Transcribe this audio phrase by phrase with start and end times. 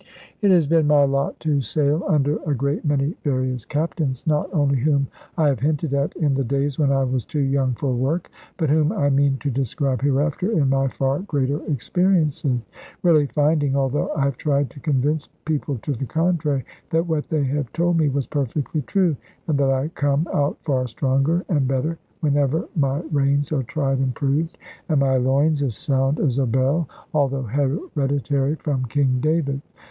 [0.41, 4.79] It has been my lot to sail under a great many various captains, not only
[4.79, 5.05] whom
[5.37, 8.71] I have hinted at in the days when I was too young for work, but
[8.71, 12.65] whom I mean to describe hereafter in my far greater experiences;
[13.03, 17.43] really finding (although I have tried to convince people to the contrary) that what they
[17.43, 19.15] have told me was perfectly true,
[19.45, 24.15] and that I come out far stronger and better whenever my reins are tried and
[24.15, 24.57] proved;
[24.89, 29.61] and my loins as sound as a bell, although hereditary from King David.